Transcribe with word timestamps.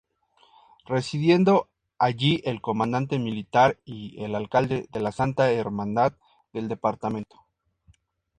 Residiendo 0.87 1.69
allí 1.99 2.41
el 2.43 2.59
comandante 2.59 3.19
militar 3.19 3.77
y 3.85 4.19
el 4.23 4.33
"alcalde 4.33 4.87
de 4.91 4.99
la 4.99 5.11
Santa 5.11 5.51
Hermandad" 5.51 6.13
del 6.53 6.67
departamento. 6.69 7.35